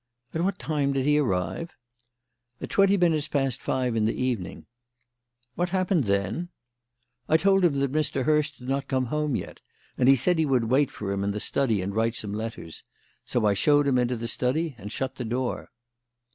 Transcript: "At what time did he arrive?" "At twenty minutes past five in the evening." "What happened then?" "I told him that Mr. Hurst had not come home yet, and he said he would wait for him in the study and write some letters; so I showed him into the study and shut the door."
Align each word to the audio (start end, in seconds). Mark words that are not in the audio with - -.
"At 0.33 0.41
what 0.41 0.57
time 0.57 0.93
did 0.93 1.05
he 1.05 1.19
arrive?" 1.19 1.77
"At 2.59 2.71
twenty 2.71 2.97
minutes 2.97 3.27
past 3.27 3.61
five 3.61 3.95
in 3.95 4.05
the 4.07 4.19
evening." 4.19 4.65
"What 5.53 5.69
happened 5.69 6.05
then?" 6.05 6.49
"I 7.29 7.37
told 7.37 7.63
him 7.63 7.75
that 7.75 7.91
Mr. 7.91 8.23
Hurst 8.23 8.57
had 8.57 8.67
not 8.67 8.87
come 8.87 9.05
home 9.13 9.35
yet, 9.35 9.59
and 9.99 10.09
he 10.09 10.15
said 10.15 10.39
he 10.39 10.45
would 10.47 10.63
wait 10.71 10.89
for 10.89 11.11
him 11.11 11.23
in 11.23 11.29
the 11.29 11.39
study 11.39 11.83
and 11.83 11.93
write 11.95 12.15
some 12.15 12.33
letters; 12.33 12.83
so 13.25 13.45
I 13.45 13.53
showed 13.53 13.85
him 13.85 13.99
into 13.99 14.15
the 14.17 14.27
study 14.27 14.73
and 14.79 14.91
shut 14.91 15.17
the 15.17 15.23
door." 15.23 15.69